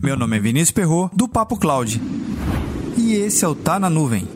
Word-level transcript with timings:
Meu 0.00 0.16
nome 0.16 0.36
é 0.36 0.40
Vinícius 0.40 0.70
Perro 0.70 1.10
do 1.12 1.26
Papo 1.26 1.56
Cloud. 1.56 2.00
E 2.96 3.14
esse 3.14 3.44
é 3.44 3.48
o 3.48 3.54
Tá 3.54 3.78
na 3.78 3.90
Nuvem. 3.90 4.28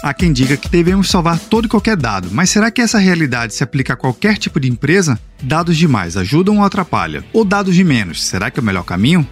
Há 0.00 0.14
quem 0.14 0.32
diga 0.32 0.56
que 0.56 0.68
devemos 0.68 1.10
salvar 1.10 1.38
todo 1.38 1.66
e 1.66 1.68
qualquer 1.68 1.96
dado, 1.96 2.28
mas 2.32 2.50
será 2.50 2.70
que 2.70 2.80
essa 2.80 2.98
realidade 2.98 3.54
se 3.54 3.62
aplica 3.64 3.92
a 3.92 3.96
qualquer 3.96 4.38
tipo 4.38 4.58
de 4.58 4.68
empresa? 4.68 5.18
Dados 5.42 5.76
demais 5.76 6.16
ajudam 6.16 6.58
ou 6.58 6.64
atrapalham? 6.64 7.22
Ou 7.32 7.44
dados 7.44 7.74
de 7.74 7.84
menos, 7.84 8.24
será 8.24 8.50
que 8.50 8.58
é 8.58 8.62
o 8.62 8.64
melhor 8.64 8.84
caminho? 8.84 9.26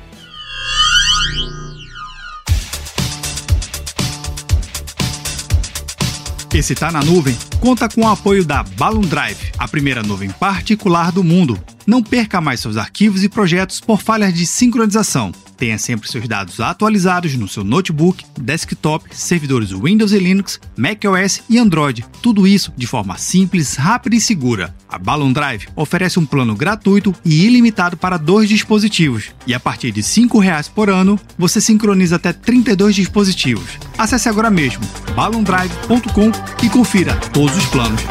Esse 6.56 6.74
Tá 6.74 6.90
na 6.90 7.02
Nuvem 7.02 7.36
conta 7.60 7.86
com 7.86 8.00
o 8.00 8.08
apoio 8.08 8.42
da 8.42 8.62
Balloon 8.62 9.02
Drive, 9.02 9.52
a 9.58 9.68
primeira 9.68 10.02
nuvem 10.02 10.30
particular 10.30 11.12
do 11.12 11.22
mundo. 11.22 11.62
Não 11.86 12.02
perca 12.02 12.40
mais 12.40 12.60
seus 12.60 12.78
arquivos 12.78 13.22
e 13.22 13.28
projetos 13.28 13.78
por 13.78 14.00
falhas 14.00 14.32
de 14.32 14.46
sincronização. 14.46 15.32
Tenha 15.58 15.76
sempre 15.76 16.08
seus 16.08 16.26
dados 16.26 16.58
atualizados 16.58 17.34
no 17.34 17.46
seu 17.46 17.62
notebook, 17.62 18.24
desktop, 18.40 19.04
servidores 19.14 19.70
Windows 19.70 20.12
e 20.12 20.18
Linux, 20.18 20.58
macOS 20.78 21.42
e 21.50 21.58
Android. 21.58 22.06
Tudo 22.22 22.46
isso 22.46 22.72
de 22.74 22.86
forma 22.86 23.18
simples, 23.18 23.76
rápida 23.76 24.16
e 24.16 24.20
segura. 24.20 24.74
A 24.88 24.96
Balloon 24.98 25.34
Drive 25.34 25.68
oferece 25.76 26.18
um 26.18 26.24
plano 26.24 26.54
gratuito 26.54 27.14
e 27.22 27.44
ilimitado 27.44 27.98
para 27.98 28.16
dois 28.16 28.48
dispositivos. 28.48 29.28
E 29.46 29.52
a 29.52 29.60
partir 29.60 29.92
de 29.92 30.00
R$ 30.00 30.06
5,00 30.06 30.70
por 30.74 30.88
ano, 30.88 31.20
você 31.36 31.60
sincroniza 31.60 32.16
até 32.16 32.32
32 32.32 32.94
dispositivos. 32.94 33.72
Acesse 33.98 34.30
agora 34.30 34.50
mesmo 34.50 34.80
balloondrive.com 35.16 36.30
e 36.62 36.68
confira 36.68 37.16
todos 37.32 37.56
os 37.56 37.64
planos. 37.66 38.02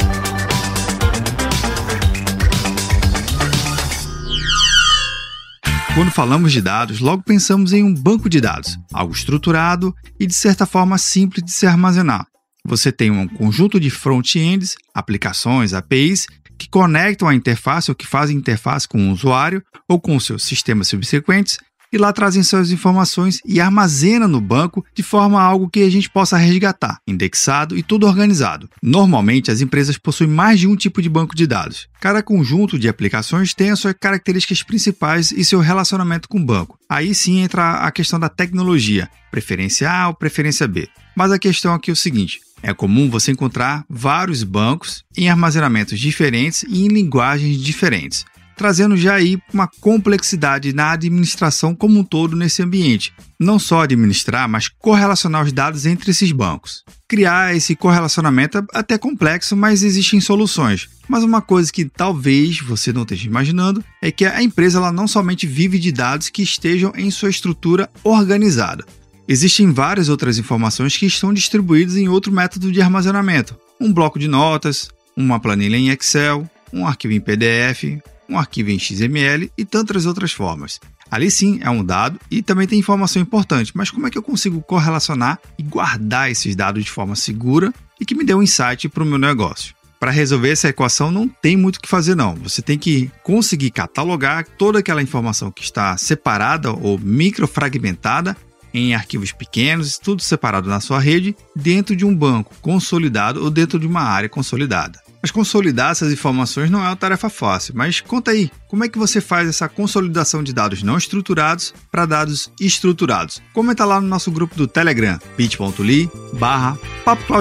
Quando 5.94 6.10
falamos 6.10 6.52
de 6.52 6.60
dados, 6.60 6.98
logo 6.98 7.22
pensamos 7.22 7.72
em 7.72 7.82
um 7.82 7.94
banco 7.94 8.28
de 8.28 8.40
dados, 8.40 8.76
algo 8.92 9.14
estruturado 9.14 9.94
e 10.18 10.26
de 10.26 10.34
certa 10.34 10.66
forma 10.66 10.98
simples 10.98 11.44
de 11.44 11.52
se 11.52 11.64
armazenar. 11.64 12.26
Você 12.66 12.90
tem 12.90 13.12
um 13.12 13.28
conjunto 13.28 13.78
de 13.78 13.88
front-ends, 13.88 14.74
aplicações, 14.92 15.72
APIs 15.72 16.26
que 16.58 16.68
conectam 16.68 17.28
a 17.28 17.34
interface 17.34 17.90
ou 17.90 17.94
que 17.94 18.06
fazem 18.06 18.36
interface 18.36 18.88
com 18.88 19.08
o 19.08 19.12
usuário 19.12 19.62
ou 19.88 20.00
com 20.00 20.18
seus 20.18 20.42
sistemas 20.42 20.88
subsequentes 20.88 21.58
e 21.96 21.98
lá 21.98 22.12
trazem 22.12 22.42
suas 22.42 22.70
informações 22.70 23.40
e 23.44 23.58
armazena 23.58 24.28
no 24.28 24.40
banco 24.40 24.84
de 24.94 25.02
forma 25.02 25.40
a 25.40 25.44
algo 25.44 25.68
que 25.68 25.80
a 25.80 25.90
gente 25.90 26.08
possa 26.08 26.36
resgatar, 26.36 27.00
indexado 27.06 27.76
e 27.76 27.82
tudo 27.82 28.06
organizado. 28.06 28.68
Normalmente, 28.82 29.50
as 29.50 29.60
empresas 29.60 29.96
possuem 29.96 30.28
mais 30.28 30.60
de 30.60 30.68
um 30.68 30.76
tipo 30.76 31.00
de 31.00 31.08
banco 31.08 31.34
de 31.34 31.46
dados. 31.46 31.88
Cada 32.00 32.22
conjunto 32.22 32.78
de 32.78 32.88
aplicações 32.88 33.54
tem 33.54 33.70
as 33.70 33.80
suas 33.80 33.94
características 33.98 34.62
principais 34.62 35.32
e 35.32 35.44
seu 35.44 35.58
relacionamento 35.58 36.28
com 36.28 36.38
o 36.38 36.44
banco. 36.44 36.78
Aí 36.88 37.14
sim 37.14 37.40
entra 37.40 37.78
a 37.78 37.90
questão 37.90 38.20
da 38.20 38.28
tecnologia, 38.28 39.08
preferência 39.30 39.90
A 39.90 40.08
ou 40.08 40.14
preferência 40.14 40.68
B. 40.68 40.88
Mas 41.16 41.32
a 41.32 41.38
questão 41.38 41.72
aqui 41.72 41.90
é 41.90 41.92
o 41.92 41.96
seguinte: 41.96 42.40
é 42.62 42.74
comum 42.74 43.08
você 43.08 43.32
encontrar 43.32 43.84
vários 43.88 44.42
bancos 44.42 45.02
em 45.16 45.30
armazenamentos 45.30 45.98
diferentes 45.98 46.62
e 46.68 46.84
em 46.84 46.88
linguagens 46.88 47.58
diferentes 47.58 48.24
trazendo 48.56 48.96
já 48.96 49.14
aí 49.14 49.38
uma 49.52 49.68
complexidade 49.80 50.72
na 50.72 50.92
administração 50.92 51.74
como 51.74 51.98
um 51.98 52.04
todo 52.04 52.34
nesse 52.34 52.62
ambiente. 52.62 53.12
Não 53.38 53.58
só 53.58 53.82
administrar, 53.82 54.48
mas 54.48 54.68
correlacionar 54.68 55.44
os 55.44 55.52
dados 55.52 55.84
entre 55.84 56.10
esses 56.10 56.32
bancos. 56.32 56.82
Criar 57.06 57.54
esse 57.54 57.76
correlacionamento 57.76 58.58
é 58.58 58.62
até 58.72 58.96
complexo, 58.96 59.54
mas 59.54 59.82
existem 59.82 60.20
soluções. 60.20 60.88
Mas 61.06 61.22
uma 61.22 61.42
coisa 61.42 61.70
que 61.70 61.84
talvez 61.84 62.60
você 62.60 62.92
não 62.92 63.02
esteja 63.02 63.28
imaginando 63.28 63.84
é 64.02 64.10
que 64.10 64.24
a 64.24 64.42
empresa 64.42 64.78
ela 64.78 64.90
não 64.90 65.06
somente 65.06 65.46
vive 65.46 65.78
de 65.78 65.92
dados 65.92 66.30
que 66.30 66.42
estejam 66.42 66.92
em 66.96 67.10
sua 67.10 67.28
estrutura 67.30 67.90
organizada. 68.02 68.84
Existem 69.28 69.72
várias 69.72 70.08
outras 70.08 70.38
informações 70.38 70.96
que 70.96 71.04
estão 71.04 71.34
distribuídas 71.34 71.96
em 71.96 72.08
outro 72.08 72.32
método 72.32 72.72
de 72.72 72.80
armazenamento. 72.80 73.56
Um 73.80 73.92
bloco 73.92 74.18
de 74.18 74.28
notas, 74.28 74.88
uma 75.16 75.40
planilha 75.40 75.76
em 75.76 75.90
Excel, 75.90 76.48
um 76.72 76.86
arquivo 76.86 77.12
em 77.14 77.20
PDF, 77.20 78.00
um 78.28 78.38
arquivo 78.38 78.70
em 78.70 78.78
XML 78.78 79.50
e 79.56 79.64
tantas 79.64 80.06
outras 80.06 80.32
formas. 80.32 80.80
Ali 81.10 81.30
sim 81.30 81.58
é 81.62 81.70
um 81.70 81.84
dado 81.84 82.18
e 82.30 82.42
também 82.42 82.66
tem 82.66 82.78
informação 82.78 83.22
importante, 83.22 83.72
mas 83.74 83.90
como 83.90 84.06
é 84.06 84.10
que 84.10 84.18
eu 84.18 84.22
consigo 84.22 84.60
correlacionar 84.60 85.38
e 85.58 85.62
guardar 85.62 86.30
esses 86.30 86.56
dados 86.56 86.84
de 86.84 86.90
forma 86.90 87.14
segura 87.14 87.72
e 88.00 88.04
que 88.04 88.14
me 88.14 88.24
dê 88.24 88.34
um 88.34 88.42
insight 88.42 88.88
para 88.88 89.02
o 89.02 89.06
meu 89.06 89.18
negócio? 89.18 89.74
Para 89.98 90.10
resolver 90.10 90.50
essa 90.50 90.68
equação 90.68 91.10
não 91.10 91.26
tem 91.26 91.56
muito 91.56 91.76
o 91.76 91.80
que 91.80 91.88
fazer 91.88 92.14
não. 92.14 92.34
Você 92.36 92.60
tem 92.60 92.78
que 92.78 93.10
conseguir 93.22 93.70
catalogar 93.70 94.46
toda 94.58 94.80
aquela 94.80 95.02
informação 95.02 95.50
que 95.50 95.62
está 95.62 95.96
separada 95.96 96.70
ou 96.70 96.98
microfragmentada 96.98 98.36
em 98.74 98.94
arquivos 98.94 99.32
pequenos, 99.32 99.96
tudo 99.96 100.22
separado 100.22 100.68
na 100.68 100.80
sua 100.80 101.00
rede, 101.00 101.34
dentro 101.54 101.96
de 101.96 102.04
um 102.04 102.14
banco 102.14 102.54
consolidado 102.60 103.42
ou 103.42 103.50
dentro 103.50 103.78
de 103.78 103.86
uma 103.86 104.02
área 104.02 104.28
consolidada. 104.28 105.00
Mas 105.26 105.32
consolidar 105.32 105.90
essas 105.90 106.12
informações 106.12 106.70
não 106.70 106.84
é 106.84 106.86
uma 106.86 106.94
tarefa 106.94 107.28
fácil. 107.28 107.74
Mas 107.74 108.00
conta 108.00 108.30
aí, 108.30 108.48
como 108.68 108.84
é 108.84 108.88
que 108.88 108.96
você 108.96 109.20
faz 109.20 109.48
essa 109.48 109.68
consolidação 109.68 110.40
de 110.40 110.52
dados 110.52 110.84
não 110.84 110.96
estruturados 110.96 111.74
para 111.90 112.06
dados 112.06 112.48
estruturados? 112.60 113.42
Comenta 113.52 113.84
lá 113.84 114.00
no 114.00 114.06
nosso 114.06 114.30
grupo 114.30 114.54
do 114.54 114.68
Telegram, 114.68 115.18
bit.ly 115.36 116.08
barra 116.34 116.78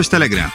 Telegram. 0.09 0.51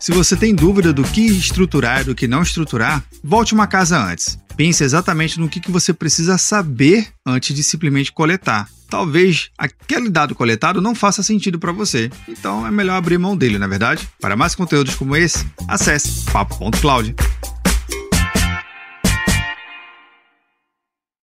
Se 0.00 0.10
você 0.10 0.34
tem 0.34 0.52
dúvida 0.52 0.92
do 0.92 1.04
que 1.04 1.20
estruturar 1.20 2.00
e 2.00 2.04
do 2.06 2.14
que 2.16 2.26
não 2.26 2.42
estruturar, 2.42 3.04
volte 3.22 3.54
uma 3.54 3.68
casa 3.68 3.96
antes. 3.96 4.36
Pense 4.56 4.84
exatamente 4.84 5.38
no 5.40 5.48
que, 5.48 5.60
que 5.60 5.70
você 5.70 5.92
precisa 5.92 6.38
saber 6.38 7.08
antes 7.26 7.54
de 7.54 7.62
simplesmente 7.62 8.12
coletar. 8.12 8.68
Talvez 8.88 9.50
aquele 9.58 10.08
dado 10.08 10.34
coletado 10.34 10.80
não 10.80 10.94
faça 10.94 11.22
sentido 11.22 11.58
para 11.58 11.72
você, 11.72 12.10
então 12.28 12.66
é 12.66 12.70
melhor 12.70 12.94
abrir 12.94 13.18
mão 13.18 13.36
dele, 13.36 13.58
na 13.58 13.66
é 13.66 13.68
verdade? 13.68 14.08
Para 14.20 14.36
mais 14.36 14.54
conteúdos 14.54 14.94
como 14.94 15.16
esse, 15.16 15.44
acesse 15.66 16.24
papo.cloud. 16.26 17.14